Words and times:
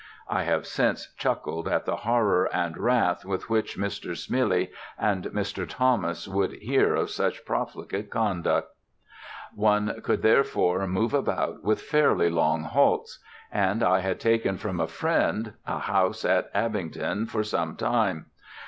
(I 0.27 0.41
have 0.45 0.65
since 0.65 1.13
chuckled 1.13 1.67
at 1.67 1.85
the 1.85 1.97
horror 1.97 2.49
and 2.51 2.75
wrath 2.75 3.23
with 3.23 3.51
which 3.51 3.77
Mr. 3.77 4.17
Smillie 4.17 4.71
and 4.97 5.25
Mr. 5.25 5.67
Thomas 5.69 6.27
would 6.27 6.53
hear 6.53 6.95
of 6.95 7.11
such 7.11 7.45
profligate 7.45 8.09
conduct.) 8.09 8.69
One 9.53 10.01
could 10.01 10.23
therefore 10.23 10.87
move 10.87 11.13
about 11.13 11.63
with 11.63 11.83
fairly 11.83 12.31
long 12.31 12.63
halts: 12.63 13.19
and 13.51 13.83
I 13.83 13.99
had 13.99 14.19
taken 14.19 14.57
from 14.57 14.79
a 14.79 14.87
friend 14.87 15.53
a 15.67 15.77
house 15.77 16.25
at 16.25 16.49
Abingdon 16.51 17.27
for 17.27 17.43
some 17.43 17.75
time. 17.75 18.25